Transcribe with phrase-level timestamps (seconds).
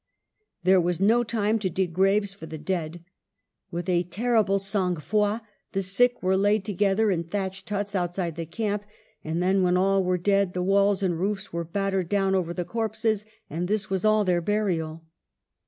[0.63, 3.05] There was no time to dig graves for the dead.
[3.69, 5.41] With a ter rible sang froid
[5.73, 8.83] the sick were laid together in thatched huts outside the camp;
[9.23, 12.65] and then, when all were dead, the walls and roofs were battered down over the
[12.65, 15.03] corpses, and this was all their burial.